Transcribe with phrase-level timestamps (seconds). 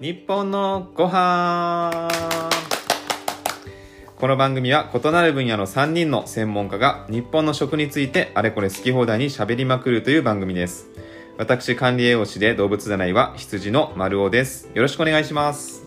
[0.00, 2.08] 日本のご飯。
[4.14, 10.86] この番組は異なる分野の3人の専門家が日本の食についてあれこれ好き放題に喋りまくるという番組です。
[11.36, 14.70] 私管理栄養士で動物占いは羊の丸尾です。
[14.72, 15.84] よろしくお願いします。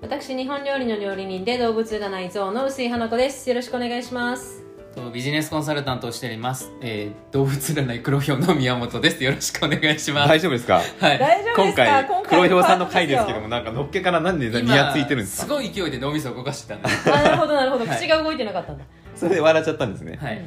[0.00, 3.48] 私日本料理の料理人で動物占い像の薄井花子です。
[3.48, 4.67] よろしくお願いします。
[5.12, 9.24] ビジネスコンサルタントをしております、えー、動物占い黒ひょうの宮本です。
[9.24, 10.28] よろしくお願いします。
[10.28, 10.76] 大丈夫ですか？
[10.76, 11.18] はい。
[11.18, 12.04] 大丈夫ですか？
[12.04, 15.42] 今回黒ひょうさんの回ですけどよもなんかのっけからなんで今ニヤついてるんですか？
[15.44, 17.86] すごい勢いで脳みそを動かしてたんであなるほどなるほど。
[17.86, 18.84] はい口が動いてなかったんだ、
[19.16, 20.18] それで笑っちゃったんですね。
[20.20, 20.44] はい。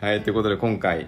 [0.00, 1.06] はい、ということで今回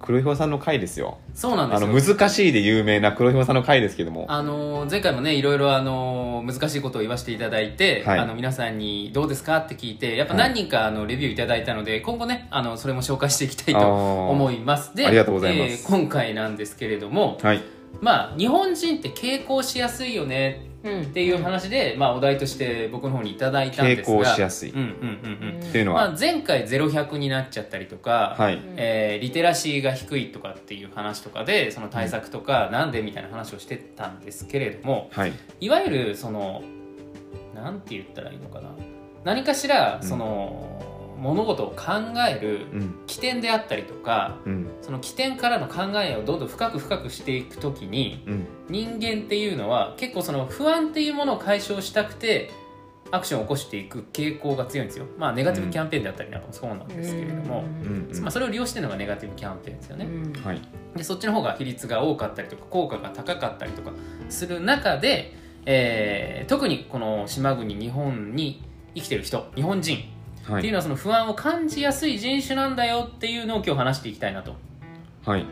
[0.00, 1.18] 黒ひょうさんの回ですよ。
[1.34, 1.88] そうなんであすよ。
[1.88, 4.26] の難しいで有名な黒ひょうさんの回ですけども。
[4.28, 8.18] あのー前回もねいろいろあのー難しいことを言わせていただいて、はい。
[8.18, 14.94] あの皆さんにどうですかって聞いてやっぱ何人かあのレビューいただいたので今後ねあのそれも紹介していきたいと思います。
[14.94, 15.72] でありがとうございます。
[15.72, 17.62] えー今回なんですけれどもはい。
[18.00, 24.70] まあ日本人って傾向しやすいよねうんっていう話で、まあ、お題として僕の方にいただいたんですが傾向しやすい。
[24.70, 25.68] うんうんうんうん。
[25.68, 35.32] っていうのは、まあ、前回0100になっちゃったりとか、はいえーリテラシーが低いとかっていう話とかでその対策とかなんでみたいな話をしてたんですけれどもはい。
[35.60, 36.62] いわゆるその
[37.54, 38.70] なんて言ったらいいのかな。
[39.24, 41.74] 何かしらその、物事を考
[42.28, 42.94] えるうん。
[43.06, 44.70] 起点であったりとかうん。
[44.80, 48.46] その起点からの考えをどんどん深く深くしていくときにうん。
[48.68, 52.50] 人間っていうのは結構その不安っていうものを解消したくて
[53.10, 55.06] アクションを起こしていく傾向が強いんですよ。
[55.16, 58.08] まあネガティブキャンペーンであったりなんかもそうなんですけれども、うん。
[58.12, 58.22] うん。
[58.22, 60.06] まあ、それを利用してるのがネガティブキャンペーンですよね、
[60.94, 63.92] でそっちの方が比率が多かったりとか効果が高かったりとか
[64.28, 68.62] する中で、えー特にこの島国日本に
[68.94, 69.98] 生きてる人日本人
[70.44, 70.58] はい。
[70.58, 74.54] っていうのはその不安を感じやすい人種なんだよっていうのを今日話していきたいなと。
[75.24, 75.44] はい。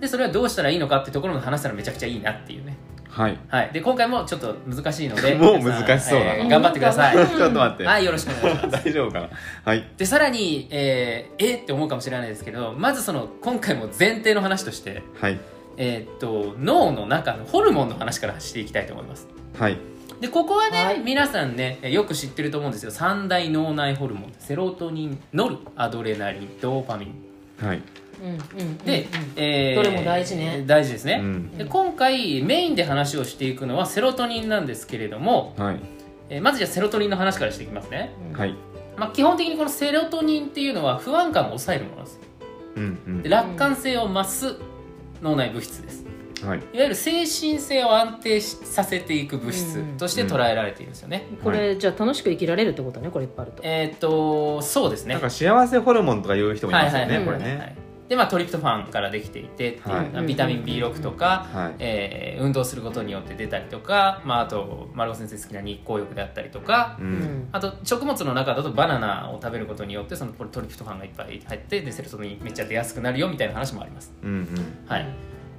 [0.00, 2.76] でそれはどうしたらいいのかってところの話したらめちゃくちゃいいなっていうね。
[3.08, 3.38] はい。
[3.46, 6.34] はい、で今回もちょっと難しいのでもう難しそうだな。
[6.34, 7.14] えー頑張ってください。
[7.14, 8.84] ちょっと待って、はいよろしくお願いします。
[8.84, 9.28] 大丈夫かな？
[9.64, 9.88] はい。
[9.96, 15.38] でさらに、えー、えーって思うかもしれないですけどまずその今回も前提の話として、はい。
[15.76, 19.28] えーっと脳の中のホルモンの話からしていきたいと思います。
[19.56, 19.78] はい
[20.20, 21.00] でここはね、はい。
[21.00, 22.90] 皆さんねえーよく知ってると思うんですよ。
[22.90, 24.32] 三大脳内ホルモン。
[24.38, 26.48] セロトニンノルアドレナリン。
[26.60, 27.66] ドーパミン。
[27.66, 27.82] はい。
[28.22, 29.32] うんうんで、うん。
[29.36, 30.64] えーどれも大事ね。
[30.66, 31.58] 大事ですね、うん。
[31.58, 35.80] で今回メインで話をしていくのはセロトニンなんですけれども、はい。
[36.30, 38.54] えーまずじゃあセロトニンの話からしていきますね、うんはい。
[38.96, 42.20] まあ、基本的にこのセロトニンっていうのは不安感を抑えるものなんです
[42.76, 43.22] うんうん。
[43.22, 44.56] で楽観性を増す
[45.20, 46.04] 脳内物質です
[46.46, 46.58] はい。
[46.58, 53.62] いわゆる精神性を安定しさせていく物質として捉えられているんですよね、これ、じゃあ楽しく生きられるってことねこれいっぱいあると。
[53.64, 55.14] えーっとそうですね。
[55.14, 59.92] なんか幸せホルモンとか言う人もいますよね、はいはいこれね、はいでまあトリプトファンからできていてってい。
[59.92, 61.74] う、はいビタミン B6 とか、はい。
[61.78, 67.48] えー運動することによって出たりとか、まあ、あと丸尾先生好きな日光浴であったりとか、ううんん。
[67.52, 74.76] あと食物の中だとバナナを食べることによってそのトリプトファンがいっぱい入ってでセロトニンめっちゃ出やすくなるよみたいな話もあります、うんうん。
[74.86, 75.06] はい、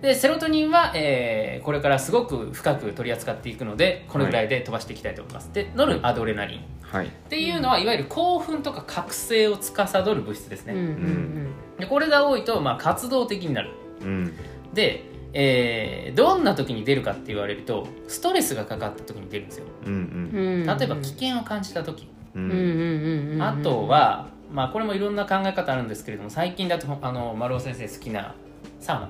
[0.05, 6.59] でセロトニンは、えーこれからすごく深く取り扱っていくのでこのぐらいで飛ばしていきたいと思います、でノルアドレナリン。
[6.59, 7.09] っはい。
[7.27, 13.71] ていうのはいわゆる興奮とか覚醒を司る物質ですね、うんうんでこれが多いと、まあ、活動的になる。
[14.01, 14.33] うん。
[14.73, 19.65] で、えーどんな時に出るかって言われるとストレスがかかった時に出るんですよ。
[19.85, 20.39] うんうん。
[20.39, 20.77] うん。
[20.77, 23.41] 例えば危険を感じた時、ううんんうんうんうん。
[23.41, 28.35] あとは、まあ、これもいろんな考え方あるんですけれども最近だとあの丸尾先生好きな
[28.79, 29.09] サウナ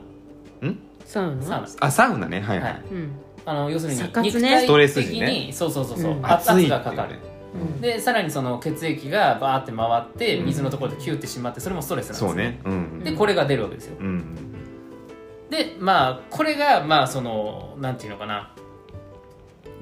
[1.06, 1.42] サウナ？
[1.44, 1.68] サウナ。
[1.80, 2.42] あサウナね。
[2.42, 2.74] はいははい。
[2.74, 3.12] いうん。
[3.46, 4.32] あの要するにサ活ね。
[4.32, 5.50] 肉体ストレス的に、時ね。
[5.52, 6.26] そうそうそうそう、うん。
[6.26, 7.20] 圧がかかる、
[7.54, 7.82] うん。
[7.82, 10.46] でさらにその血液がバーって回ってうん。
[10.48, 12.60] 水のところでキューってしまってそれもストレスなんですそうね。
[12.66, 13.98] うんでこれが出るわけですよ。
[14.00, 14.24] うん。
[15.50, 18.55] でまあこれがまあそのなんていうのかな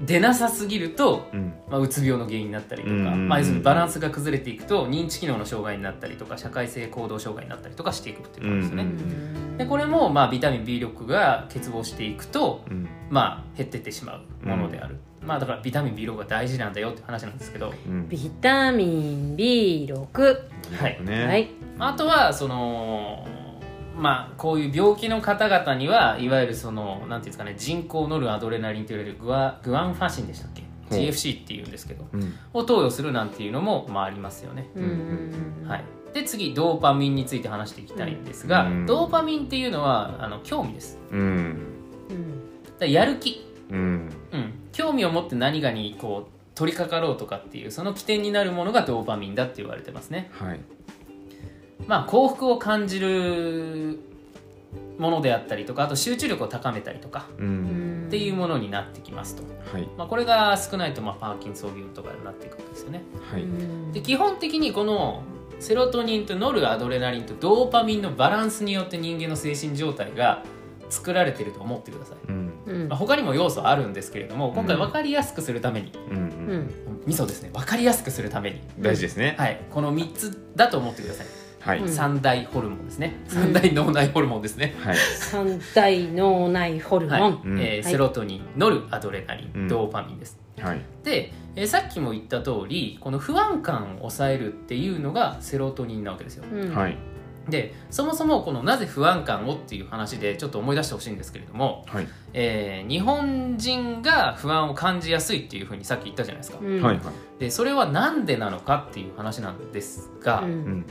[0.01, 1.53] 出なさすぎると、うん。
[1.69, 12.89] まあ、うつ病の原因になったりとか、うんうんうんまあ、要するにバランスが崩れていくと認知機能の障害になったりとか社会性行動障害になったりとかしていくっていうことですよね、うんでこれも、まあ、ビタミン B 力が欠乏していくと、うん。
[13.11, 18.09] まあ、減ってってしまうものである、まあ、だからビタミン B 力が大事なんだよって話なんですけど、うん。
[18.09, 20.39] ビタミン B6
[20.75, 20.99] はい。
[21.03, 21.25] ね。
[21.27, 21.49] はい。
[21.77, 23.27] あとはその
[23.95, 32.33] まあこういう病気の方々にはいわゆるそのなんていうんですかね人工ノルアドレナリンといわれるグアグアンファシンでしたっけ？GFC っていうんですけどうん。
[32.53, 34.69] を投与するなんていうのも、まあ、ありますよね、
[35.65, 38.85] はい、で次ドーパミンについて話していきたいんですが、うん。
[38.85, 40.99] ドーパミンっていうのはあの興味です。
[41.11, 41.19] うん。
[41.19, 42.33] うん
[42.79, 44.09] だやる気、うん。
[44.31, 50.29] うん、興味を持って何かにこう取り掛かろうとかっていうその起点になるものがドーパミンだって言われてますね。
[50.33, 50.59] はい
[51.87, 53.99] まあ幸福を感じる
[54.97, 58.05] ものであったりとかあと集中力を高めたりとかうん。
[58.07, 59.89] っていうものになってきますと、はい。
[59.97, 63.01] まあ、これが少ないとまあパーキンソン病とかになっていくわけですよね。
[63.31, 63.45] はい。
[63.93, 65.23] で基本的にこの
[65.59, 70.43] セロトニンとノルアドレナリンとドーパミンのバランスによって人間の精神状態が
[70.89, 72.51] 作られていると思ってください、うん。
[72.67, 76.17] うんまあ、他にも要素あるんですけれども今回分かりやすくするために、うん。
[76.17, 76.27] ううん。
[76.27, 76.71] ん
[77.05, 77.49] ミソですね。
[77.53, 79.35] 分かりやすくするために、大事ですね。
[79.37, 81.25] はい、この3つだと思ってください、
[81.65, 81.79] はい。
[81.79, 81.89] うん。
[81.89, 83.15] 三大ホルモンですね。
[83.27, 84.95] 三大脳内ホルモンですね、はい。
[84.95, 87.31] 三大脳内ホルモン、はい。
[87.45, 87.59] うん。
[87.59, 87.83] えーはい。
[87.83, 89.67] セロトニンノルアドレナリン、うん。
[89.67, 90.37] ドーパミンです。
[90.59, 90.81] はい。
[91.03, 96.45] で、えーさっきも言った通りこの不安感を抑えるっていうのがセロトニンなわけですよ。
[96.51, 96.75] うん。
[96.75, 96.97] はい。
[97.49, 102.07] でそもそもこのなぜ不安感をっていう話でちょっと思い出してほしいんですけれども、はい。
[102.33, 106.81] えー日本人が不安を感じやすいっていうふうにさっき言ったじゃないですか、うん。
[106.81, 107.03] はいはい。
[107.39, 110.51] でそれはなんでなのかっていう話なんですが、うん。
[110.51, 110.85] うん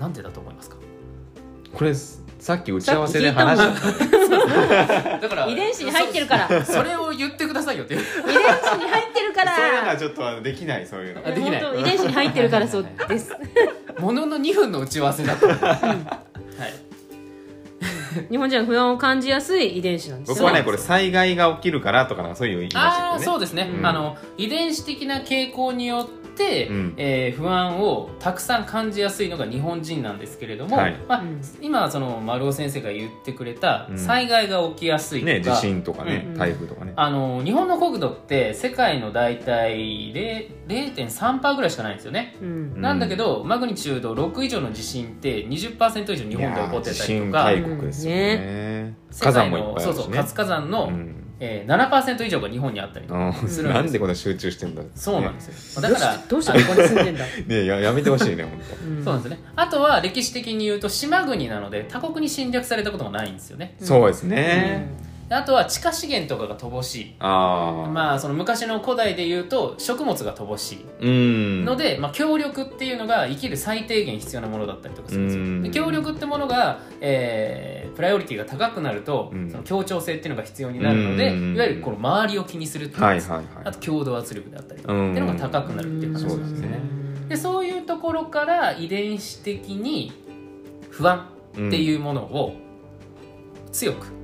[0.00, 0.76] なんでだと思いますか？
[1.74, 3.64] これさっき打ち合わせで話し
[4.30, 5.18] た。
[5.18, 6.58] だから遺伝子に入ってるから。
[6.58, 8.00] 遺そそれを言ってくださいよっていう。
[8.00, 9.54] 伝子に入ってるから。
[9.54, 11.20] そういうのはちょっとできないそういうの。
[11.26, 11.80] あできない。
[11.80, 13.30] 遺伝子に入ってるからそうです。
[13.98, 15.54] ものの2分の打ち合わせだった、は
[18.26, 18.28] い。
[18.28, 20.32] 日本人は不安を感じやすい遺伝子なんです。
[20.32, 23.86] 僕はねこれ災害が起きるからとかなんかそういう言いましたあそうですね、うん。
[23.86, 26.29] あの遺伝子的な傾向によって、
[26.68, 26.94] うん。
[26.96, 30.96] えー不安をたくさん感じやすいのが日本人なんですけれども、はい。
[31.08, 31.40] まあうん。
[31.60, 33.98] 今その丸尾先生が言ってくれたうん。
[33.98, 36.92] 災害が起きやすいとか、ね地震とかねうん台風とかね。
[36.96, 42.48] あの日本の国土って世界の大体0 0.3%ぐらいしかないんですよね、うん。
[42.48, 48.94] うんなんだけどマグニチュード6以上の地震って20%以上日本で起こってたりとか大国ですよね。
[49.10, 49.92] 世火山もいっぱいあるしね。
[49.94, 53.62] そうそう活火山の、うんえー、7%以上が日本にあったりするんです。
[53.62, 59.04] よなんでこんな集中してんだそうなんですよ、だからどうしてここに住んでんだ、 ねややめてほしいね本うん。
[59.04, 59.38] そうなんですね。
[59.56, 63.74] あとは歴史的に言うと島国なので他国に侵略されたことがないんですよね。
[63.80, 64.86] 当そうですね。
[65.02, 67.14] であとは地下資源とかが乏しい。
[67.20, 71.64] ああまあその昔の古代で言うと食物が乏しいうん。
[71.64, 75.56] ので、まあ、協力っていうのが生きる最低限必要なものだったりとかするんですうん。
[75.58, 79.50] よで協力ってものが、えープライオリティが高くなると、うん。
[79.50, 81.54] その協調性っていうのが必要になるので、うん。
[81.54, 83.46] いわゆるこの周りを気にするっていうはいはいはい。
[83.64, 85.10] あと強度圧力であったりとかうん。
[85.10, 86.68] っていうのが高くなるっていう話そうですね。
[86.68, 86.80] ね
[87.28, 90.12] でそういうところから遺伝子的に
[90.90, 92.54] 不安っていうものを
[93.70, 94.19] 強くうん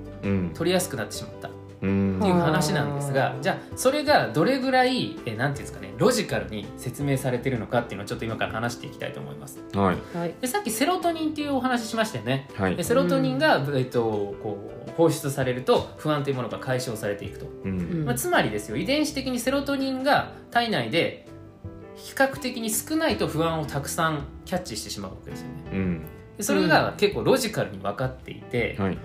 [0.54, 1.48] 取りやすくなってしまった。
[1.48, 1.50] っ
[1.82, 2.18] うん。
[2.20, 9.60] ていう話なんですがじゃあそれがどれぐらいえなんていうんですかねロジカルに説明されてるのかっていうのをちょっと今から話していきたいと思います。
[9.74, 10.16] はい。
[10.16, 10.34] はい。
[10.40, 12.48] でさっきセロトニンっていうお話しましたよね。
[12.54, 12.76] はい。
[12.76, 17.78] でセロトニンが、えっと、こう放出されると不安というものが解消されていくと、うん。
[17.78, 18.04] うん。
[18.04, 21.26] まあ、つまりですよ遺伝子的にセロトニンが体内で
[21.96, 25.54] 比較的に少ないと不安をたくさんキャッチしてしまうわけですよね。
[25.72, 26.02] うん。
[26.36, 28.94] でそれが結構ロジカルに分かっていて、はい。
[28.94, 28.98] で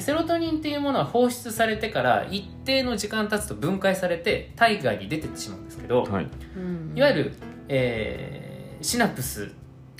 [0.00, 6.26] セロトニンっていうものは放出されてから一定の時間経つと分解されて体外に出てってしまうんですけど、はい。
[6.56, 7.32] うんいわゆる、
[7.68, 8.48] えー
[8.80, 9.50] シナプス。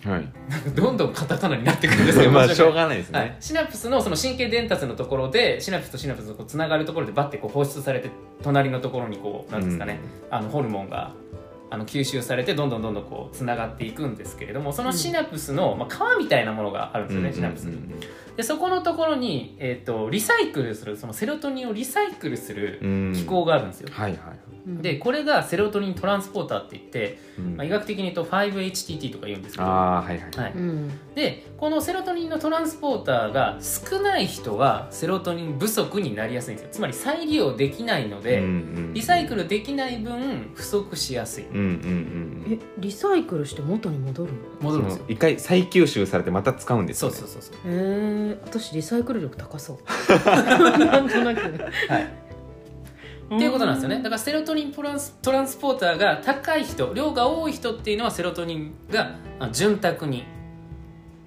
[0.04, 0.28] はい。
[0.76, 3.24] どんどんカタカナになってくるんですけど まあしょうがないですはい。
[3.26, 8.10] ね、シナプスのその神経伝達のところでシナプスとシナプスがこうつながるところでバッてこう放出されて
[8.42, 9.98] 隣のところにこうなんですかね、
[10.30, 11.12] あのホルモンが
[11.70, 17.78] あの吸収されてどんどんどんどんこうつながっていくんですけれどもそのシナプスの、まあ、皮みたいなものがあるんですよね、シナプスに。
[18.36, 23.88] でそこのところに、えー、とリサイクルするそのセロトニンをリサイクルするうん機構があるんですよ。
[23.90, 27.56] はいはいうんでこれがセロトニントランスポーターって言って、うん。
[27.56, 31.14] まあ、医学的に言うと 5-HTT とか言うんですけど、ああはいはいはい、うん。
[31.14, 36.68] でこのセロトニンのトランスポーターが少ない人はセロトニン不足になりやすいんですよ。
[36.72, 38.94] つまり再利用できないので、うんうん。
[38.94, 41.70] リサイクルできない分不足しやすいうんうん
[42.46, 44.38] うんえリサイクルして元に戻るの？
[44.60, 45.04] 戻るんですよ。
[45.08, 47.16] 一回再吸収されてまた使うんですよね。
[47.16, 47.72] そうそうそうそう。
[47.72, 49.78] へえ私リサイクル力高そう。
[50.84, 51.40] なんとなく。
[51.40, 52.02] はい。
[53.36, 53.96] っていうことなんですよね。
[53.96, 60.24] だからセロトニントランストランスポーターが高い人量が多い人っていうのはセロトニンがあ潤沢に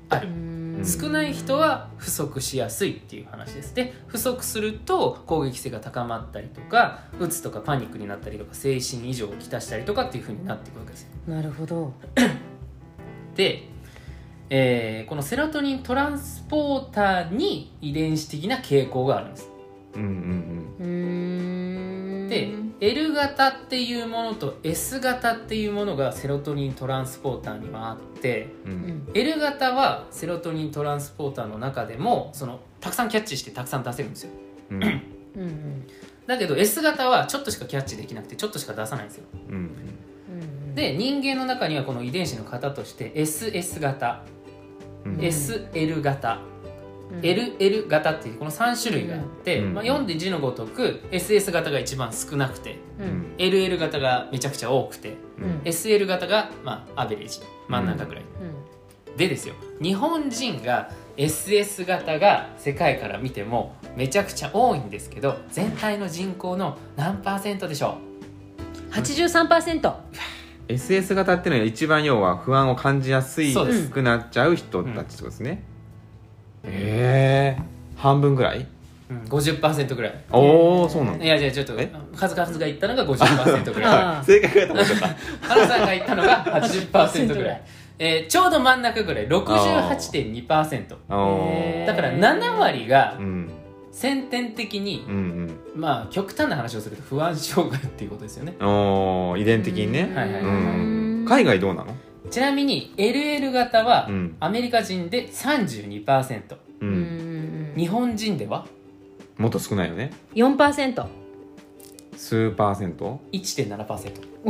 [0.09, 0.27] ある。
[0.27, 0.50] うん
[0.85, 3.75] 少ない人は不足しやすいっていう話です。
[3.75, 11.09] で不足すると攻撃性が高まったりとかうつとかパニックになったりとか精神異常をきたしたりとかっていうふうになっていくわけですよ。
[11.27, 11.93] なるほど。
[13.35, 13.63] で、
[14.49, 19.49] えーこのセロトニントランスポーターに遺伝子的な傾向があるんです。
[19.95, 20.75] うんうん。
[20.79, 22.27] うーん。
[22.29, 29.07] で L 型っていうものと S 型っていうものがセロトニントランスポーターにはあってうん。
[29.13, 34.31] L 型はセロトニントランスポーターの中でもそのたくさんキャッチしてたくさん出せるんですよ。
[34.71, 34.83] うん。
[34.83, 34.91] うん
[35.35, 35.87] うん。
[36.25, 39.25] だけど S 型はちょっとしかキャッチできなくてちょっとしか出さないんですよ。
[39.47, 39.55] うん。
[39.55, 44.23] うんで人間の中にはこの遺伝子の型として SS 型。
[45.05, 45.13] うん。
[45.13, 46.41] うん SL 型。
[46.45, 46.50] うん
[47.21, 49.73] LL 型っていうこの3種類があって、うん。
[49.73, 53.09] まあ、読んで字のごとく SS 型が一番少なくてううん。
[53.09, 55.49] ん LL 型がめちゃくちゃ多くてううん。
[55.57, 58.23] ん SL 型がまあアベレージ真ん中ぐらい、
[59.17, 67.97] でですよ日本人が SS 型が世界から見てもめちゃくちゃ多いんですけど全体の人口の何パーセントでしょ
[68.91, 69.93] 83%
[70.67, 73.89] SS 型っていうのは一番要は不安を感じやすいそうです。
[73.89, 75.63] くなっちゃう人たちってことですね、
[76.63, 77.61] ええ
[77.97, 78.65] 半分ぐらい？
[79.09, 80.13] うん、50%ぐらい。
[80.31, 81.25] おおそうなんだ。
[81.25, 81.91] いやじゃあちょっとえ？
[82.15, 84.25] 数々が言ったのが50%ぐらい。
[84.25, 85.07] 正解がと思っちゃった？
[85.47, 87.61] 原さんが言ったのが80%ぐらい、
[87.99, 89.27] えーちょうど真ん中ぐらい。
[89.27, 93.49] 68.2%おへーだから7割がうん。
[93.93, 98.55] 先天的にう、んまあ極端な話をすると不安障害っていうことですよね。
[98.57, 100.03] うんおー遺伝的にね。
[100.15, 100.41] はいはい。
[100.41, 101.25] うん。
[101.27, 101.93] 海外どうなの？
[102.31, 104.35] ちなみに LL 型はうん。
[104.39, 107.73] アメリカ人で32%、ううん。
[107.73, 107.73] ん。
[107.77, 108.65] 日本人では？
[109.37, 110.11] もっと少ないよね。
[110.33, 111.05] 4%
[112.15, 114.49] 数パーセント？1.7%あ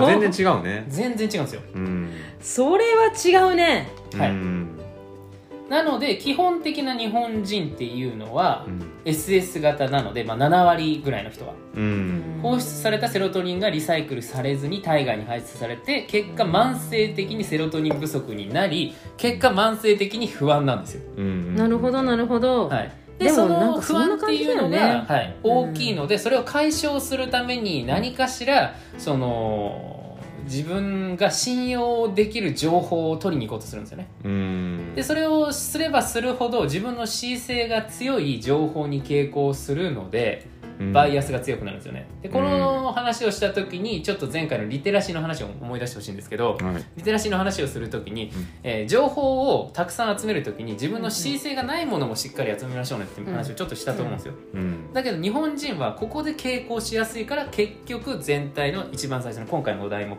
[0.00, 0.84] ーあ全然違うね。
[0.88, 1.62] 全然違うんですよ。
[1.74, 2.10] うん。
[2.40, 3.88] それは違うね。
[4.16, 4.30] はい。
[4.30, 4.68] うん。
[5.68, 11.54] なので基本的な日本人っていうのはうん SS 型なので、まあ、7割ぐらいの人は。
[11.74, 12.40] うん。
[12.42, 24.76] 放出されたセロトニンがリサイクルされずに体外に排出されて結果慢性的にセロトニン不足になり結果慢性的に不安なんですよ、うんなるほどなるほど、はい、でもなんでそのかそんな不安って感じだよね。
[24.76, 29.97] いうのが、はい、大きいのでそれを解消するために何かしらその
[30.48, 34.08] 自分が信用できる情報を取りに行こうとするんですよね。
[34.24, 34.92] うん。
[34.96, 40.46] でそれをすればするほど自分の恣意性が強い情報に傾向するので
[40.92, 42.06] バイアスが強くなるんですよね。
[42.22, 46.84] でこの話をした時にちょっと前回のリテラシーの話を思い出してほしいんですけどはい。
[46.96, 48.30] リテラシーの話をする時に、ん。
[48.62, 54.92] えー情報をたくさん集める時に自分の恣意性がないものもしっかり集めましょうねっていう話をちょっとしたと思うんですよ、うん。
[54.92, 60.16] だけど日本人はここで傾向しやすいから結局全体の一番最初の今回のお題目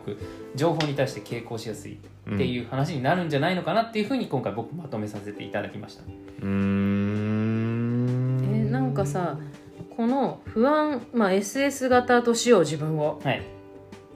[0.54, 1.96] 情報に対して傾向しやすいっ
[2.36, 6.02] ていう話になるんじゃないのかなっていうふうに今回僕まとめさせていただきました。
[6.02, 8.64] うーん。
[8.66, 9.36] えなんかさ
[10.00, 13.20] この不安、まあ、SS 型としよう自分を。
[13.22, 13.42] はい。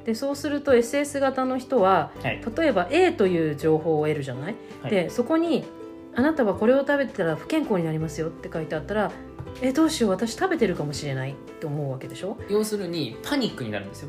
[0.07, 2.43] でそうすると SS 型の人ははい。
[2.57, 4.91] 例えば A という情報を得るじゃない、はい。
[4.91, 5.63] でそこに
[6.17, 9.13] 「あなたはこれを食べてたら不健康になりますよ」って書いてあったら
[9.61, 14.09] 「えどうしよう私食べてるかもしれない」って思うわけでしょ、要するにパニックになるんですよ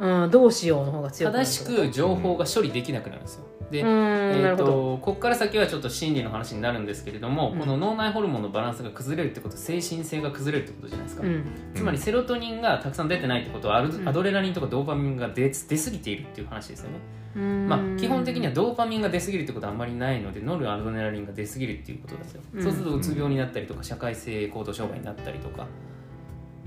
[0.00, 3.44] うん、どうしようの方が強く正しく情報が処理できなくなるんですよ。
[3.70, 7.58] で、えー、とここから先はちょっと心理の話になるんですけれども、うん。
[7.60, 11.44] この脳内ホルモンのバランスが崩れるってことは精神性が崩れるってことじゃないですか、うん。
[11.74, 13.76] つまりセロトニンがたくさん出てないってことは
[14.06, 16.96] アドレナリンとかドーパミンが出出過ぎているっていう話ですよね、
[17.36, 17.68] うん。
[17.68, 22.62] まあ、基本的にはドーパミンが出過ぎるってことはあんまりないのでノルアドレナリンが出過ぎるっていうことですよ、うん。
[22.62, 25.89] そうするとうつ病になったりとか社会性行動障害になったりとかうん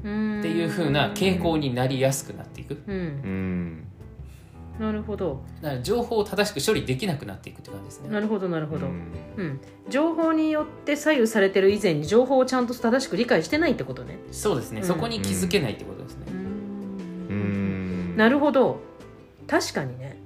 [0.04, 2.82] っていう風な傾向になりやすくなっていく。
[2.88, 2.96] うん。
[2.96, 3.88] うん。
[4.80, 5.44] なるほど。
[5.62, 8.10] だから情報を正しく処理できなくなっていくって感じですね。
[8.10, 8.94] なるほどなるほど、うん。
[9.38, 14.18] うん、情報によって左右されてる以前に情報をちゃんと正しく理解してないってことね。
[14.32, 14.88] そうですね、うん。
[14.88, 18.18] そこに気づけないってことですね、うん。
[18.18, 18.80] なるほど。
[19.48, 20.18] 確かにね。
[20.18, 20.23] うん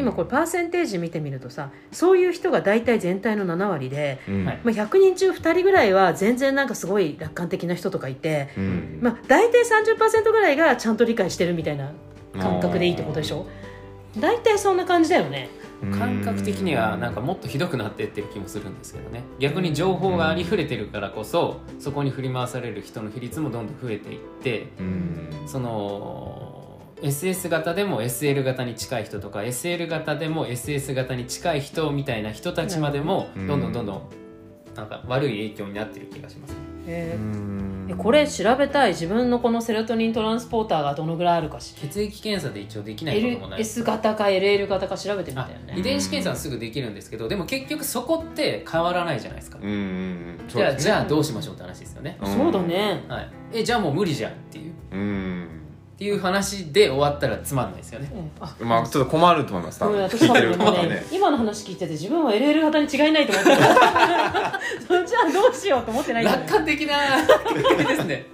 [0.00, 4.44] 今これパーセンテージ見てみるとさそういう人が大体全体の7割で、うん。
[4.44, 4.60] はい。
[4.64, 8.98] まあ、100人中2人ぐらいは全然なんかすごい楽観的な人とかいて、うん。
[9.00, 11.92] まあ、大体30%ぐらいがちゃんと理解してるみたいな
[12.38, 13.46] 感覚でいいってことでしょ？
[14.18, 15.48] 大体そんな感じだよね。
[15.98, 19.22] 感覚的にはなんかもっとひどくなってってる気もするんですけどね。
[19.38, 25.30] 逆に情報がありふれてるからこそそこに振り回される人の比率もどんどん増えていってうん。
[25.46, 26.59] その
[27.02, 33.46] SS 型でも SL 型に近い人とか SL 型でも SS 型に近い人みたいな人たちまでもうん。
[33.46, 34.02] どんどんどんどん
[34.74, 36.52] なんか悪い影響になってる気がします。
[36.52, 37.96] ねへー。
[37.96, 43.60] これ調べたい自分のこのセロトニントランスポーターがどのぐらいあるかし血液検査で一応できないこともない。
[43.60, 50.48] S 型か LL 型か調べてみたあよね遺伝子検査はすぐできるんですけどでも結局そこって変わらないじゃないですか、うんうんうん。
[50.48, 53.04] じゃあじゃあどうししましょうって話ですよね、そうだね。
[53.08, 54.72] はい、えじゃあもう無理じゃんっていう。
[54.92, 55.59] うん
[56.00, 58.10] っていう話で終わったらつまんないですよね。
[58.14, 58.30] うん。
[58.42, 60.08] あまあちょっと困ると思います多ごめんね
[60.88, 61.04] ね。
[61.12, 63.58] 今の話聞いてて自分は LL 型に違いないと思ってた。
[65.04, 66.96] じゃあどうしようと思ってない楽観的な
[67.86, 68.24] ですね。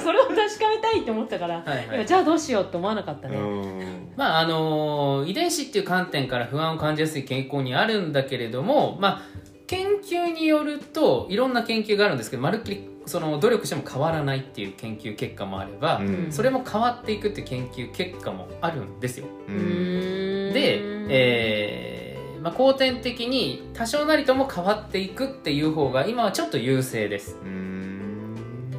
[0.00, 2.06] それを確かめたいって思ったから、はいはい。
[2.06, 4.12] じゃあどうしようって思わなかったね、うん。
[4.16, 9.22] まああの遺伝子っていう観点から不安を感じやすい傾向にあるんだけれどもまあ
[9.68, 16.26] 研究によるといろんな研究があるんですけどまるっきりその努力しても変わらないっていう研究結果もあれば、うん。
[16.30, 19.26] それも変わっていくっていう研究結果もあるんですよ。
[19.46, 27.36] で、えーまあ、後天的に多少なりとも変わっていくっていう方が今はちょっと優勢です、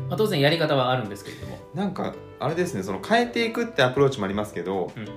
[0.07, 1.59] まあ、当然やり方はあるんですけれども。
[1.73, 5.07] なんかあれですねその変えていくってアプローチもありますけど、うん。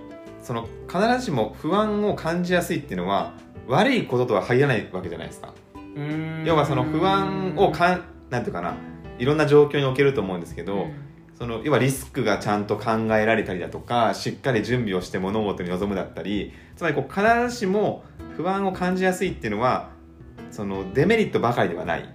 [0.43, 3.35] その必ずしも不安を感じやすいっていうのは
[3.69, 5.55] 悪いこととは入らないわけじゃないですか
[6.45, 8.75] 要はその不安をかんなんていうかな。
[9.19, 10.87] いろんな状況に置けると思うんですけど、
[11.39, 18.05] その要はリスクがちゃんと考えられたりだとかしっかり準備をして物事に臨むだったりつまりこう必ずしも
[18.37, 19.91] 不安を感じやすいっていうのは
[20.51, 22.09] そのデメリットばかりではない、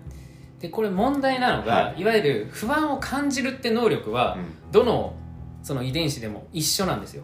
[0.60, 4.72] でこれ問題なのが、、はいわゆる不安を感じるって能力はうん。
[4.72, 5.16] どの
[5.64, 7.24] その遺伝子でも一緒なんですよ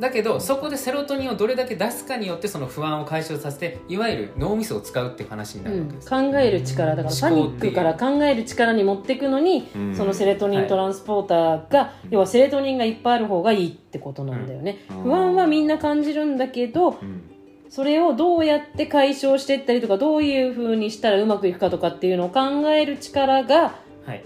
[0.00, 9.94] だけどそこでセロトニンをどれだけ出すかによってその不安を解消させていわゆる脳みそを使うっていう話になるわけです、考える力だからパニックから考える力に持っていくのに、うん。
[9.94, 15.02] そのセレトニントランスポーターが、要はセレトニンがいっぱいある方がいいってことなんだよね、うん。
[15.02, 17.22] 不安はみんな感じるんだけどうん。
[17.68, 23.74] それをどうやって解消していったりとかどういうふうにしたらうまくいくかとかっていうのを考える力が
[24.06, 24.24] はい、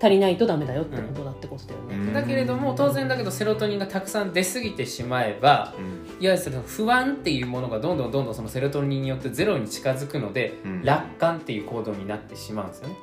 [0.00, 2.14] 足りないとダメだよってことだってことだよね、うん。
[2.14, 6.22] だけれども当然だけどセロトニンがたくさん出過ぎてしまえばうん。
[6.22, 10.84] いわゆるその不安っていうものがどんどんどんどんそのセロトニンによってゼロに近づくので、うん。
[10.84, 12.96] 楽観っていう行動になってしまうんですよね。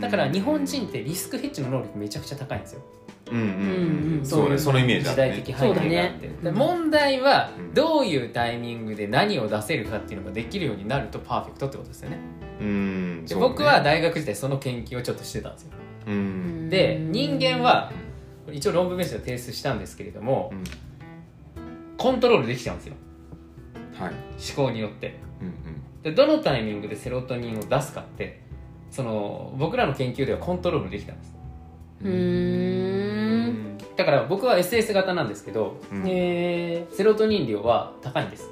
[0.00, 2.80] だから日本人ってリスクヘッジの能力めちゃくちゃ高いんですよ。
[3.30, 4.18] うんうんうん。
[4.18, 6.18] うんそうねそのイメージあ時代的背景があって、そうだね。
[6.42, 7.74] で問題はうん。
[7.74, 12.18] どういうタイミングで何を出せるかっていうのができるようになるとパーフェクトってことですよね。
[12.60, 13.24] うん。
[13.24, 13.34] ね。
[13.36, 15.70] 僕は大学時代その研究をちょっとしてたんですよ。
[15.74, 15.82] うん
[16.70, 17.92] で人間は
[18.50, 20.64] 一応論文ベースで提出したんですけれどもうん。
[21.96, 22.94] コントロールできちゃうんですよ。
[23.94, 24.10] はい。
[24.10, 25.18] 思考によって。
[25.40, 25.54] うん
[26.02, 28.40] でどのタイミングでセロトニンを出すかって
[28.90, 31.36] その僕らの研究ではコントロールできたんです。
[32.02, 33.78] うーん。
[33.96, 36.02] だから僕は SS 型なんですけどうん。
[36.06, 38.50] へセロトニン量は高いんです、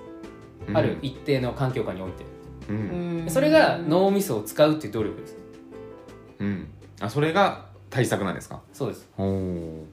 [0.69, 0.77] うん。
[0.77, 2.25] ある一定の環境下において。
[2.69, 5.37] うーそれが脳みそを使うっていう努力です。
[6.39, 6.69] うん
[7.01, 8.61] あそれが対策なんですか？
[8.73, 9.09] そうです。
[9.17, 9.87] 思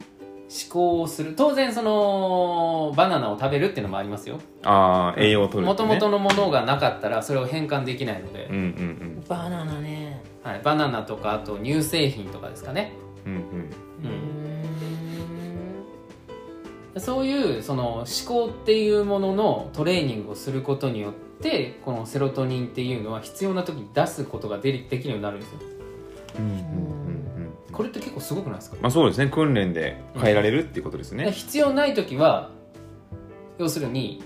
[0.70, 4.40] 考をする当然そのバナナを食べるっていうのもありますよ。
[4.64, 10.24] ああ栄養を取るもともとのものがなかったらそれを変換できないので、うんうんバナナね。
[10.44, 12.94] はい、バナナとかあと乳製品とかですかね、
[13.26, 13.42] うんうん。
[13.42, 17.02] うーん。
[17.02, 25.60] そういうその思考っていうもののトレーニングをすることによってこのセロトニンっていうのは必要な時に出すことができできるようになるんですよ。
[26.40, 26.58] うんうんうん
[26.92, 26.97] うん
[27.78, 28.78] これって結構すごくないですか？
[28.82, 29.28] まあそうですね。
[29.28, 31.32] 訓練で変えられるっていうことですね。
[31.32, 32.50] 必要ない時は
[33.60, 34.24] 要するに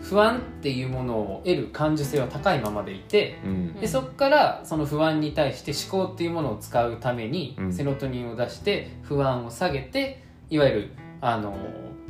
[0.00, 3.74] 不安っていうものを得る感受性は高いままでいてうん。
[3.74, 7.72] でそこからその不安に対して思考っていうものを使うためにうん。
[7.72, 11.56] セロトニンを出して不安を下げていわゆるあの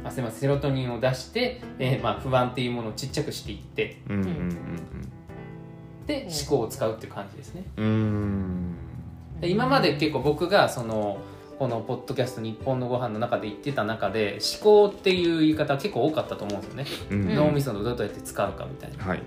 [0.05, 4.49] あすみませんセロトニンを出して、えーまあ、不安っていうものをちっちゃくしていってうんうん
[6.07, 7.63] で思考を使うっていう感じですね。
[7.77, 8.77] うんうんうん
[9.43, 11.21] で今まで結構僕がその
[11.59, 17.35] このポッドキャスト「日本のご飯の中で言ってた中で思考っていう言い方は結構多かったと思うんですよね、うん。
[17.35, 19.05] 脳みそのどうやって使うかみたいな。
[19.05, 19.23] はい。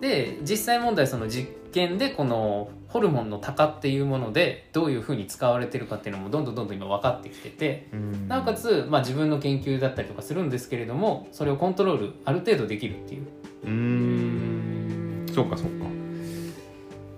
[0.00, 7.86] で実際問題その実験でこのホルモンのタカっていうものでどういうふうに使われてるかっていうのもどんどんどんどん今分かってきてて
[8.26, 13.26] なおかつ、まあ、自分の研究だったりとかするんですけれどもそれをコントロールある程度できるっていう。
[13.64, 15.26] うーん。
[15.32, 15.84] そうかそうか。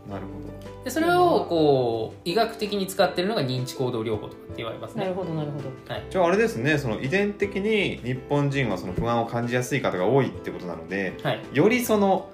[0.09, 0.44] なるほ
[0.85, 5.05] でそれをこう医学的に使ってるのが認知行動療法とかって言われますね。
[5.05, 5.71] なるほどなるほど。
[5.93, 6.07] はい。
[6.11, 11.41] じゃああれですねその遺伝的に日本人はその不安を感じやすい方が多いってことなのではい。
[11.53, 12.31] よりその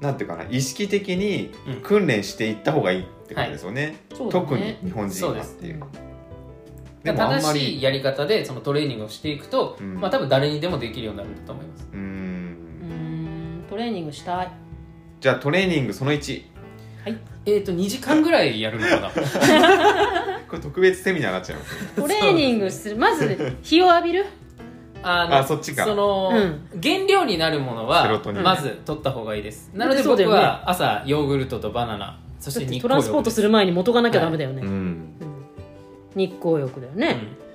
[0.00, 1.80] なんていうかな意識的にうん。
[1.82, 4.46] 訓練していった方がいいってことですよね,、そうだね。
[4.46, 5.84] 特に日本人はっていう。
[7.04, 10.00] でもあん正まりしいやり方でそのトレーニングをしていくと、うん。
[10.00, 11.88] まあ多分誰にでもできるようになるんだと思います。
[11.92, 12.00] うーん。
[12.00, 13.64] うーん。
[13.70, 14.52] トレーニングしたい。
[15.20, 16.51] じゃあトレーニングその1
[17.44, 19.10] えっ、と2時間ぐらいやるのかな。
[20.48, 21.90] これ特別セミナーになっちゃいますね。
[21.96, 22.96] トレーニングする。
[22.96, 24.26] まず日を浴びる？
[25.02, 25.84] あのあそっちか。
[25.84, 26.80] その、うん。
[26.80, 30.36] 原料になるものセロトニンはまず取った方がいいです、なので僕そうだよね。
[30.36, 34.68] は朝ヨーグルトとバナナそしだってて日光浴トランスポートする前に元がなきゃダメだよね、うん。
[34.68, 35.14] うん。
[36.14, 37.51] 日光浴だよね、うん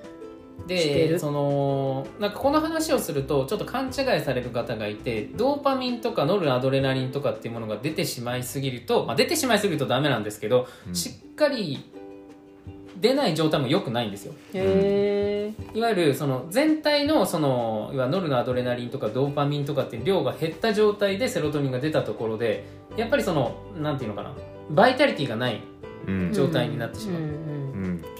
[0.65, 10.95] でそのなんかこの話をするとちょっと勘違いされる方がいてドーパミンとかノルアドレナリンとかっていうものが出てしまいすぎると、まあ、出てしまいすぎるとダメなんですけど、うん。
[10.95, 11.89] しっかり
[12.99, 14.33] 出ない状態も良くないんですよ。
[14.53, 22.65] いわゆるその全体のそのいわゆるノルアドレナリンとかドーパミンとかっていう量が減った状態でセロトニンが出たところで
[22.95, 24.33] やっぱりそのなんていうのかな
[24.71, 25.61] バイタリティがない
[26.07, 27.21] うん状態になってしまう。
[27.21, 27.29] うん。
[27.29, 28.16] うん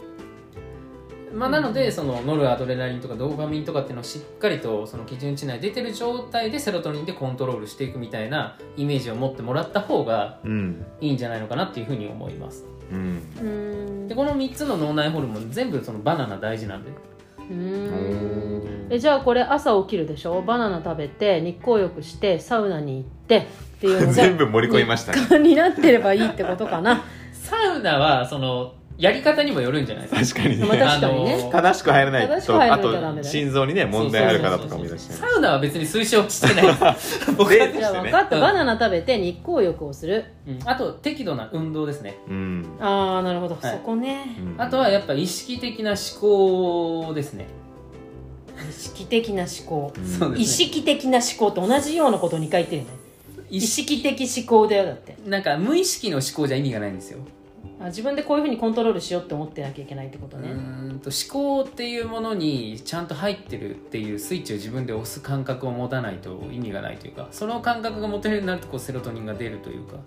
[1.37, 12.65] まあ、なのでそのノルアドレナリンとかドーパミンとかっていうのをしっかりとその基準値内出てる状態でセロトニンでコントロールしていくみたいなイメージを持ってもらった方がうんいいんじゃないのかなっていうふうに思います。
[12.91, 14.07] うん。
[14.07, 16.89] でこの3つの脳内ホルモン全部そのバナナ大事なんで。
[17.49, 17.55] うー。
[17.55, 20.41] んえじゃあこれ朝起きるでしょ？
[20.41, 23.45] バナナ食べて日光浴してサウナに行ってっ
[23.79, 25.39] ていうのが 全部盛り込みましたね。
[25.43, 27.03] になってればいいってことかな。
[27.33, 30.41] サウナはそのやり方にもよるんじゃないですか。
[30.41, 31.49] 確かにね、まあ確かにね。
[31.51, 33.21] 正しく入らない正しくとあなきゃダメだね。
[33.21, 36.65] と心臓にね問題ある方とかもいらっしゃるサウナは別に推奨してない。
[36.93, 38.03] です僕は例とじゃあしてね。
[38.03, 38.41] 分かった、うん。
[38.41, 40.25] バナナ食べて日光浴をする。
[40.47, 40.59] うん。
[40.65, 42.17] あと適度な運動ですね。
[42.27, 42.65] うん。
[42.79, 43.71] ああなるほど、はい。
[43.71, 44.35] そこね。
[44.39, 44.61] うん。
[44.61, 47.45] あとはやっぱ意識的な思考ですね。
[48.67, 50.43] 意識的な思考、うんそうですね。
[50.43, 52.87] 意識的な思考と同じようなことに書いてるね。
[53.49, 55.15] 意識的思考だよだって。
[55.25, 57.19] なんか無意識の思考じゃ意味がないんですよ。
[57.19, 57.46] あ
[57.85, 69.95] 自分でこういうふうにコントロールしようって思ってなきゃいけないってことうね、ーんと思考っていうものにちゃんと入ってるっていうスイッチを自分で押す感覚を持たないと意味がないというかその感覚が持てるようになるとこうセロトニンが出るというか。
[69.95, 70.01] は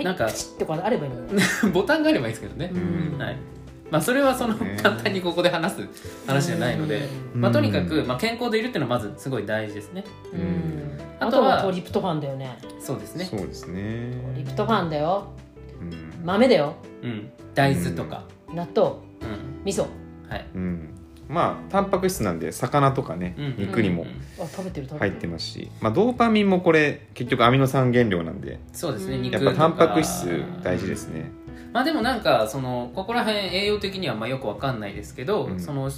[0.00, 0.04] い。
[0.04, 3.18] なんかプチてこうあればいいのね ボタンがあればいいですけどね、うん。
[3.18, 3.36] はい。
[3.90, 4.78] まあ、それはそのね。
[4.80, 5.88] 簡単にここで話す
[6.26, 7.40] 話じゃないので、うん。
[7.40, 10.04] まあ、とにかく、まあ、健康でいるっていうのはまずすごい大事ですね。
[10.32, 10.89] うん
[11.20, 12.58] あとはトリプトファンだよね。
[12.80, 13.24] そうですね。
[13.26, 14.12] そうですね。
[14.32, 15.28] トリプトファンだよ。
[15.80, 16.24] うん。
[16.24, 16.74] 豆だよ。
[17.02, 17.30] うん。
[17.54, 18.24] 大豆とか。
[18.52, 18.88] 納豆。
[18.88, 19.86] うん、味噌。
[20.28, 20.46] はい。
[20.54, 20.94] うん。
[21.28, 23.54] まあタンパク質なんで魚とかね、うん。
[23.58, 24.08] 肉にもうん
[24.42, 25.10] あ食べてる食べてる。
[25.10, 28.58] 入ってますし、まあ、ドーパミンもこれ結局アミノ酸原料なんで。
[28.72, 29.22] そうですねうん。
[29.22, 31.30] 肉やっぱタンパク質大事ですね。
[31.72, 35.60] まあでもなんかそのここら辺栄養的にはまあよくわかんないですけど、うん。
[35.60, 35.90] その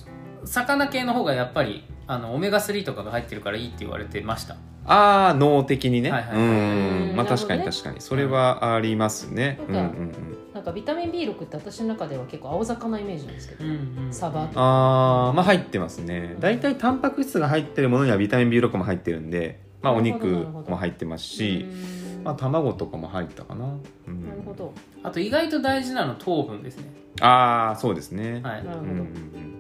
[0.45, 4.57] 魚系の方がやっぱりあのオメガ3とかが入ってるからいいって言われてました。
[4.85, 7.17] ああ脳的にね、はいはいうん。
[7.17, 8.01] まあ確かに確かに。
[8.01, 10.13] それはありますね、うんなんかうんうん
[10.53, 13.65] なんかビタミン B6 って私の中では結構青魚イメージなんですけど、
[14.11, 14.61] サバとか。
[14.61, 16.37] あーまあ入ってますね。
[16.41, 23.67] 大体タンパク質が入ってるものにはビタミン B6 も入ってるんで、まあ、お肉も入ってますし、うんまあ、卵とかも入ったかな、
[24.07, 24.27] うん。
[24.29, 24.73] なるほど。
[25.03, 26.93] あと意外と大事なのは糖分ですね。
[27.21, 28.65] ああそうですね、はい。
[28.65, 29.05] なるほど、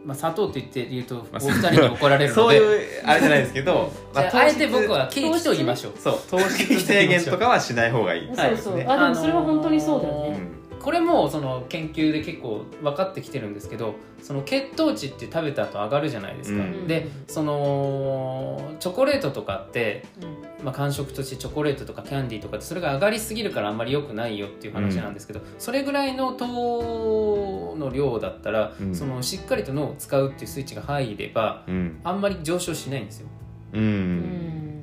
[0.06, 5.92] まあ、砂糖って言って言うとまあお二人に怒られるのそうでいうあれじゃないですけど、じゃああえて僕はケーキと言いましょう。
[5.98, 8.86] そう糖質制限とかはしない方がいいそうそう、ね。
[8.88, 16.86] あでもそれは本当にそうだよね、うんこれもその研究で結構分かってきてるんですけどその血糖値って食べた後上がるじゃないですか、うん。
[16.86, 20.42] でそのチョコレートとかって、うん。
[20.64, 28.94] まあ、間食としてチョコレートとかキャンディーとかってそれが上がりすぎるからあんまり良くないよっていう話なんですけど、それぐらいの糖の量だったら、うん。
[28.94, 32.00] そのしっかりと脳を使うっていうスイッチが入ればうん。
[32.04, 33.26] あんまり上昇しないんですよ、
[33.72, 34.81] ううんん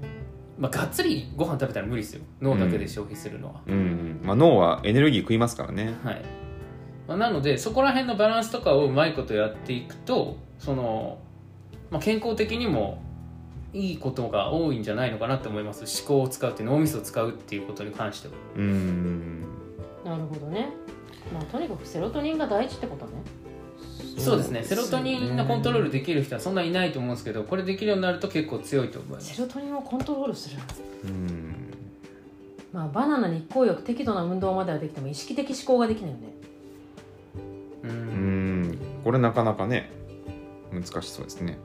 [0.59, 2.21] まあ、がっつりご飯食べたら無理ですよ。
[2.41, 4.19] 脳だけで消費するのは、うん。
[4.21, 5.95] まあ、脳はエネルギー食いますからね。
[6.03, 6.21] はい、
[7.07, 11.19] まあ、なのでそこら辺のバランスとかをうまいことやっていくとその、
[11.89, 13.01] まあ、健康的にも
[13.71, 15.85] いいことが多いんじゃないのかなと思います。
[16.01, 18.33] 思考を使うって脳みそを使うっていうことに関しては。
[18.57, 19.45] うん。
[20.03, 20.73] なるほどね。
[21.33, 23.11] まあとにかくセロトニンが大事ってことね
[24.17, 24.63] そうですね。
[24.63, 29.35] セロトニンのコントロールできる人はそんなにいないと思うんですけどこれできるようになると結構強いと思います。
[29.35, 30.57] セロトニンをコントロールする
[31.05, 31.55] うん。
[32.71, 36.27] まあバナナ日光浴適度な運動まではできても意識的思考ができないよね。
[37.83, 38.61] ううん。
[38.71, 39.91] んこれなかなかね
[40.71, 41.57] 難しそうですね。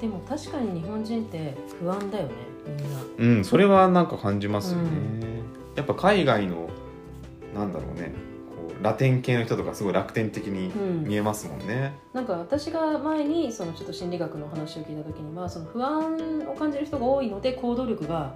[0.00, 2.32] でも確かに日本人って不安だよね
[2.66, 3.36] みんな。
[3.36, 4.88] うんそれはなんか感じますよね、
[5.74, 6.68] うやっぱ海外の
[7.54, 8.12] なんだろうね
[8.82, 11.04] ラテン系の人とかすごい楽天的にうん。
[11.04, 18.34] 見えますもんね、なんか私が前にそのちょっと心理学の話を聞いた時にはその不安を感じる人が多いので行動力が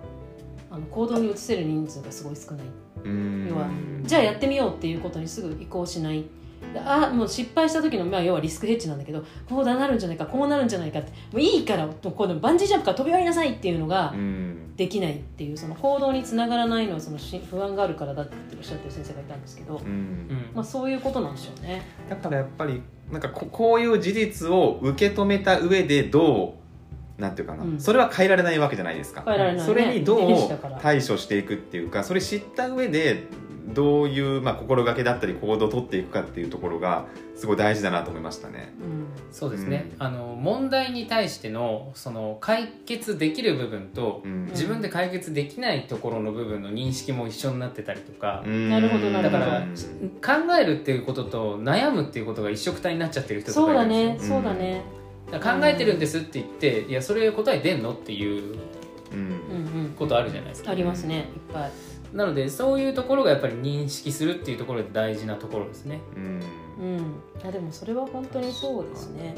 [0.70, 2.66] あの行動に移せる人数がすごい少ない。
[3.04, 3.46] うん。
[3.48, 3.68] 要は
[4.02, 6.24] じゃあやってみようっていうことにすぐ移行しない。
[6.72, 11.10] であもう失敗した時の、まあ、要はリスクヘッジなんだけどこうだなるんじゃないかこうなるんじゃないかって。
[11.10, 20.50] もういいからもうこのバンジージャンプから飛び降りなさいっていうのがうんできないっていうその行動につながらないのはそのし不安があるからだっておっしゃってる先生がいたんですけど、うん。
[20.54, 21.82] まあ、そういうことなんでしょうね。
[22.10, 26.56] だからやっぱりなんかここういう事実を受け止めた上でど
[27.18, 27.80] うなんていうかな、うん。
[27.80, 29.22] それは変えられないわけじゃないですか。
[29.24, 29.66] 変えられないね。
[29.66, 33.24] それにどう 対処していくっていうかそれ知った上で
[33.66, 38.72] どういう、まあ、心がけだったり行動を取っていくかっていうところがすごい大事だなと思いましたね。
[38.80, 39.06] うん。
[39.32, 44.46] そうですね、うあの問題に対してのその解決できる部分と、うん。
[44.46, 49.74] 自分で解決できないところの部分の認識も一緒になってたりとか、なるほどだからうん
[50.20, 54.82] 考えるっていうことと悩むっていうことが一緒くたになっちゃってる人とそうだかいるんですよね、そうだね。
[55.30, 58.56] だから考えてるんですって言って、いやそれ答え出んのっていう
[59.12, 59.18] うん。
[59.18, 59.26] うん
[59.84, 59.94] うん。
[59.96, 60.70] ことあるじゃないですか。
[60.70, 61.70] ありますね、いっぱい。
[62.12, 66.00] なのでそういうところがやっぱり認識するっていうところで大事なところですね。
[66.16, 66.40] うん。
[66.80, 67.48] うん。
[67.48, 69.34] あでもそれは本当にそうですね。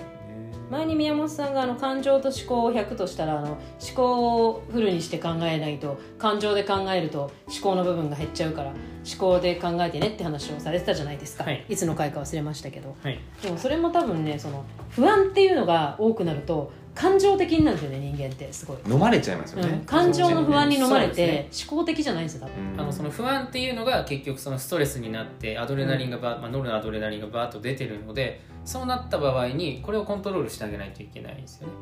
[0.70, 3.58] 前に宮本さんがあの感情と思考を100としたらあの思
[3.94, 8.76] 考をフルにして考えないと感情で考えると思考の部分が減っちゃうから思
[9.18, 11.64] 考で考えてねって話をされてたじゃないですか、はい。
[11.68, 12.94] いつの回か忘れましたけど。
[13.02, 13.18] はい。
[13.42, 19.80] でもそれも多分ねその不安っていうのが多くなると感情的になるんですよね人間ってすごい、飲まれちゃいますよね、うん。
[19.84, 22.80] 感情の不安に飲まれてで思考的じゃないんですよ多分、うん。
[22.80, 31.72] あのその不安っていうのが結局そのストレスになってアドレナリンがバー、まあ、ノルアドレナリンがバーッと出てるのでそうなった場合にこれをコントロールしてあげないといけないんですよね。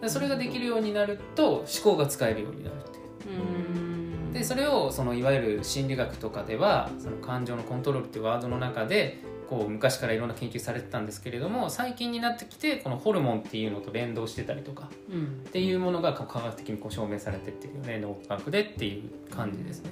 [0.00, 2.98] でそれができるようになると思考が使えるようになるって
[3.28, 3.38] いう。
[3.38, 4.32] うん。
[4.32, 9.22] でそれをそのいわゆる心理学とかではその感情のコントロールっていうワードの中で
[9.52, 15.24] こう昔からいろんな研究されてたんですけれども最近になってきてこのホルモンっていうのと連動してたりとかうん。
[15.46, 19.90] っていうものが科学的にこう証明されてってるよね脳科学でっていう感じですね。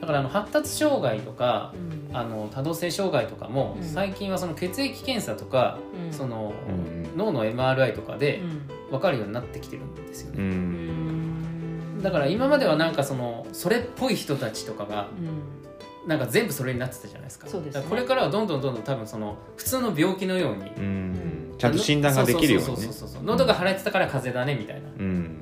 [0.00, 1.74] だからあの発達障害とか
[2.10, 2.16] うん。
[2.16, 3.84] あの多動性障害とかもうん。
[3.86, 6.10] 最近はその血液検査とか、うん。
[6.10, 8.90] そのうん脳の MRI とかでうん。
[8.90, 11.98] 分かるようになってきてるんですようね、うん。
[11.98, 12.02] ん。
[12.02, 15.67] だから今まではなんかそのそれっぽい人たちとかがうん
[16.08, 17.46] なんか全部それになってたじゃないですか。
[17.46, 17.84] そうですね。
[17.86, 20.70] これからはどんどんどんどん多分その普通の病気のように。
[20.70, 21.54] うん。
[21.58, 22.74] ちゃんと診断ができるようにね。
[22.76, 23.22] そうそうそうそう。
[23.24, 25.36] 喉が腫れてたから風邪だねみたいな、うん。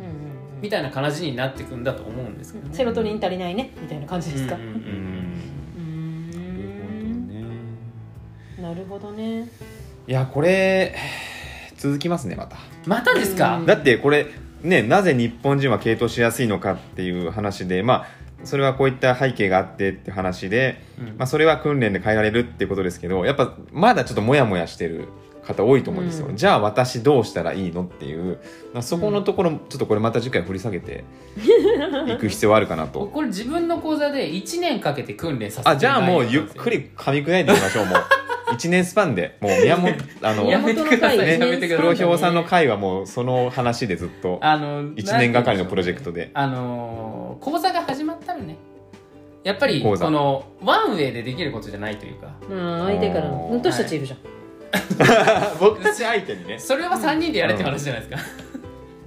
[0.60, 2.74] みたいな感じになっていくんだと思うんですけどね。
[2.74, 3.72] セロトニン足りないね。
[3.80, 4.56] みたいな感じですか？
[4.56, 5.40] うん
[8.60, 9.48] なるほどね。
[10.08, 10.96] いやこれ
[11.76, 12.56] 続きますねまた。
[12.86, 13.66] またですか、うん。
[13.66, 14.26] だってこれ
[14.62, 18.06] ねなぜ日本人は傾倒しやすいのかっていう話でまあ
[18.44, 21.06] それはこういった背景があってって話で、うん。
[21.18, 25.08] まあ、それは訓練で変えられるっていうことですけどやっぱまだちょっとモヤモヤしてる
[25.46, 26.36] 方多いと思うんですよ、うん。
[26.36, 28.38] じゃあ私どうしたらいいのっていう、
[28.72, 31.04] まあ、そこのところちょっとこれまた次回掘り下げて
[32.08, 33.06] いく必要はあるかなと。
[33.06, 37.98] これ自分の講座で1年かけて訓練させてあじゃあもうゆっくり噛み砕いてみましょうもう。
[38.46, 46.30] 1年スパンでもう宮本あの黒ひょうさんの回はもうその話でずっとあの1年がかりのプロジェクトで。
[46.32, 48.56] あのー講座が始まったらね。
[49.44, 52.34] やっぱり講座このワンウェイでできることじゃないというか。
[52.50, 53.28] うん相手から。
[53.28, 54.18] の私たちいるじゃん。
[55.60, 56.58] 僕たち相手にね。
[56.58, 58.30] それは3人でやれって話じゃないですか、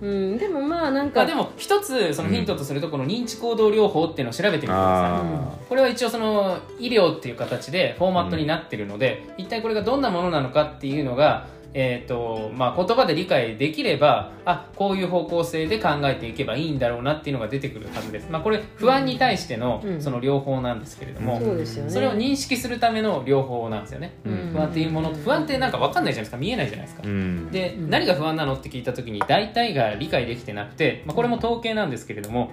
[0.02, 0.38] うん。
[0.38, 1.22] でもまあなんか。
[1.22, 5.28] あでも一つそのヒントとするとこの認知行動療法っていうのを調べてみてください。
[5.28, 20.02] あこれは一応その医療っていう形でフォーマットになってるので、一体これがどんなものなのかっていうのが、えーとまあ、言葉で理解できればあこういう方向性で考えていけばいいんだろうなっていうのが出てくるはずです、まあ、これ不安に対してのうん。
[20.02, 21.90] その療法なんですけれども、そうですよね。
[21.90, 24.52] それを認識するための療法なんですよね、うん。
[24.54, 26.38] 不安っていうもの不安ってなんか分かんないじゃないですか。
[26.38, 27.52] 見えないじゃないですか、うん。
[27.52, 27.90] で、うん。
[27.90, 32.52] 何が不安なのって聞いた時に大体が理解できてなくて、まあ、これも統計なんですけれども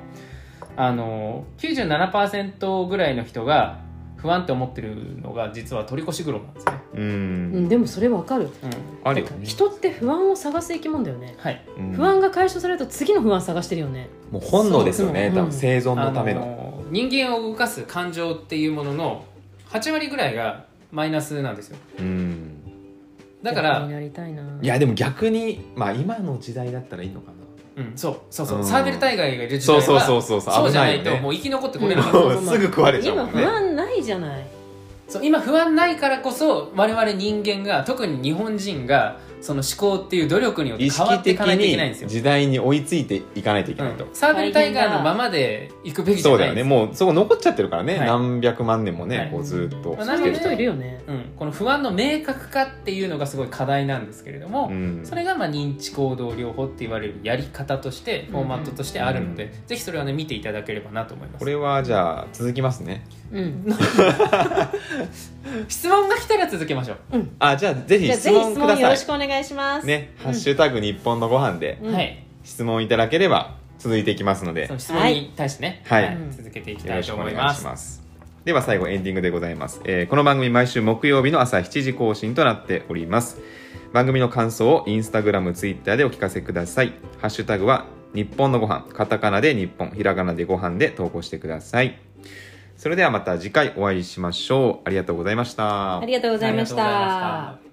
[0.77, 3.81] あの97%ぐらいの人が
[4.27, 8.45] 不安って思ってるのが実は取り越し苦労なんですね、ううんんでもそれわかる。
[8.45, 8.51] うん、
[9.05, 9.47] あるよね。
[9.47, 11.37] 人って不安を探す生き物だよね。
[11.39, 11.93] はいうん。
[11.93, 14.09] 不安が解消されると次の不安探してるよね。
[14.33, 19.25] もう本能ですよねそう多分生存のための、人間を動かす感情っていうものの
[19.71, 21.77] 8割ぐらいがマイナスなんですよ。
[22.01, 22.57] うん。
[23.45, 24.43] だから、逆になりたいな。
[24.61, 27.36] いやでも逆にまあ今の時代だったらいいのかな
[27.77, 28.65] うん、そうそうそう、うん。
[28.65, 30.65] サーベル大概がいる時代はそうそうそうそうそう。
[30.65, 31.19] そうじゃない危ないよね。
[31.19, 32.25] ともう生き残ってこれなかった、うん。
[32.25, 33.47] もうすぐ食われちゃう今不もんね。
[33.47, 34.47] 安ないじゃない。
[35.09, 42.09] そう今不安ないからこそ我々人間が特に日本人がその思考っていう努力によって意変わ識的っていかないといけないんですよ。
[42.09, 44.15] に、時代に追いついていかないといけないと、うん。
[44.15, 46.77] サーベルタイガーのままで行くべきじそうだゃないんですよ。
[46.77, 46.87] ね。
[46.87, 48.07] もうそこ残っちゃってるからね、はい。
[48.09, 49.31] 何百万年もね、はい。
[49.31, 55.03] こうずっとまあそういう人いるよねうん、この不安の明確化っていうのがすごい課題なんですけれども、うん。
[55.05, 61.39] それがまあ認知行動療法って言われるやり方としてフォーマットとしてあるので、ぜひそれはね見ていただければなと思います。
[61.39, 63.05] これはじゃあ続きますね。
[63.31, 63.65] うん。
[65.69, 66.99] 質問が来たら続けましょう、
[67.39, 69.87] あじゃあぜひ質じゃあぜひ質問くださいろしくお願いします。
[69.87, 71.95] ね、ハッシュタグ日本のご飯でうん。
[71.95, 72.23] はい。
[72.45, 74.67] 質問いただければ続いていきますので。
[74.67, 76.17] その質問に対してね、はい。
[76.31, 78.03] 続けていきよろしたいとくお願い思いますします。
[78.45, 83.41] では最後エンディングでございます、えーこの番組毎週木曜日の朝7時更新となっております。
[83.93, 86.93] 番組の感想をインスタグラムツイッターでお聞かせください。
[87.19, 88.87] ハッシュタグは日本のご飯。
[88.93, 89.91] カタカナで日本。
[89.91, 91.99] ひらがなでご飯で投稿してください。
[92.77, 94.87] それではまた次回お会いしましょう。
[94.87, 95.99] ありがとうございました。
[95.99, 97.66] ありがとうございましありがとうございまたした